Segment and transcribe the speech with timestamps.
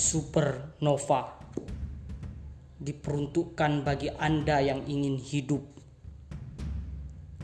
[0.00, 1.36] Supernova
[2.80, 5.60] diperuntukkan bagi Anda yang ingin hidup.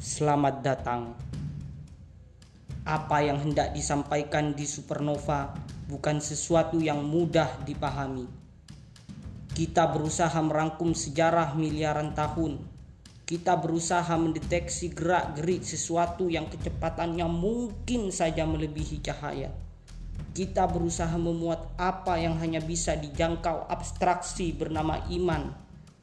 [0.01, 1.13] Selamat datang.
[2.89, 5.53] Apa yang hendak disampaikan di Supernova
[5.85, 8.25] bukan sesuatu yang mudah dipahami.
[9.53, 12.57] Kita berusaha merangkum sejarah miliaran tahun.
[13.29, 19.66] Kita berusaha mendeteksi gerak-gerik sesuatu yang kecepatannya mungkin saja melebihi cahaya
[20.37, 25.49] kita berusaha memuat apa yang hanya bisa dijangkau abstraksi bernama iman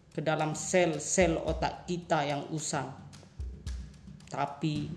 [0.09, 2.89] ke dalam sel-sel otak kita yang usang.
[4.29, 4.89] Tapi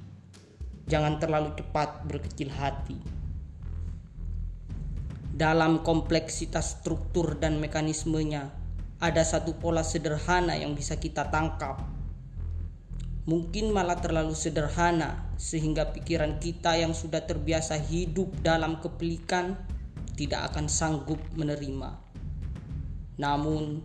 [0.88, 2.96] jangan terlalu cepat berkecil hati.
[5.36, 8.48] Dalam kompleksitas struktur dan mekanismenya,
[8.96, 11.95] ada satu pola sederhana yang bisa kita tangkap
[13.26, 19.58] mungkin malah terlalu sederhana sehingga pikiran kita yang sudah terbiasa hidup dalam kepelikan
[20.14, 21.98] tidak akan sanggup menerima.
[23.18, 23.82] Namun,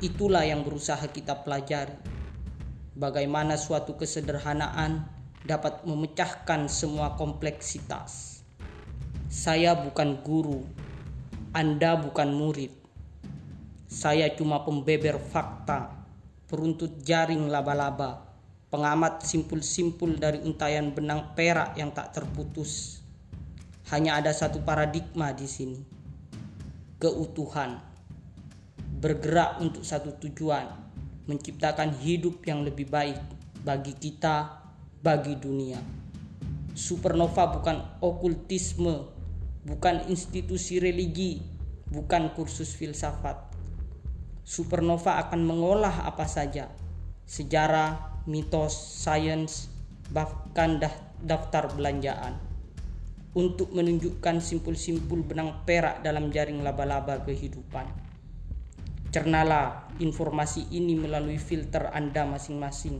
[0.00, 1.94] itulah yang berusaha kita pelajari.
[2.96, 5.06] Bagaimana suatu kesederhanaan
[5.44, 8.40] dapat memecahkan semua kompleksitas.
[9.30, 10.64] Saya bukan guru,
[11.54, 12.72] Anda bukan murid.
[13.86, 16.02] Saya cuma pembeber fakta,
[16.50, 18.29] peruntut jaring laba-laba
[18.70, 23.02] pengamat simpul-simpul dari untayan benang perak yang tak terputus.
[23.90, 25.80] Hanya ada satu paradigma di sini.
[27.02, 27.82] Keutuhan.
[29.02, 30.70] Bergerak untuk satu tujuan,
[31.26, 33.18] menciptakan hidup yang lebih baik
[33.66, 34.62] bagi kita,
[35.02, 35.80] bagi dunia.
[36.76, 39.10] Supernova bukan okultisme,
[39.66, 41.42] bukan institusi religi,
[41.90, 43.50] bukan kursus filsafat.
[44.46, 46.70] Supernova akan mengolah apa saja,
[47.26, 49.70] sejarah, mitos, sains,
[50.10, 50.82] bahkan
[51.22, 52.36] daftar belanjaan
[53.30, 57.86] untuk menunjukkan simpul-simpul benang perak dalam jaring laba-laba kehidupan.
[59.14, 62.98] Cernalah informasi ini melalui filter Anda masing-masing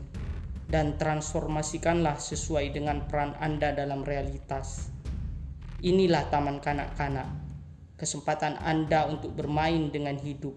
[0.70, 4.90] dan transformasikanlah sesuai dengan peran Anda dalam realitas.
[5.82, 7.26] Inilah taman kanak-kanak,
[7.98, 10.54] kesempatan Anda untuk bermain dengan hidup,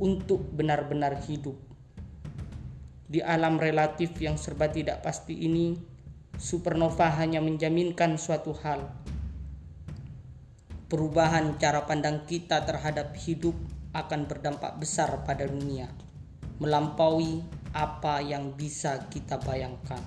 [0.00, 1.73] untuk benar-benar hidup
[3.14, 5.78] di alam relatif yang serba tidak pasti ini,
[6.34, 8.90] supernova hanya menjaminkan suatu hal.
[10.90, 13.54] Perubahan cara pandang kita terhadap hidup
[13.94, 15.86] akan berdampak besar pada dunia,
[16.58, 20.02] melampaui apa yang bisa kita bayangkan.